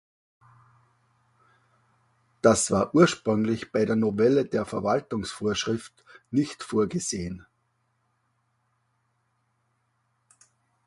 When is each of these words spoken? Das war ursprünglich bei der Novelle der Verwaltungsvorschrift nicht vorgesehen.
Das 2.41 2.71
war 2.71 2.95
ursprünglich 2.95 3.71
bei 3.71 3.85
der 3.85 3.95
Novelle 3.95 4.45
der 4.45 4.65
Verwaltungsvorschrift 4.65 6.03
nicht 6.31 6.63
vorgesehen. 6.63 7.45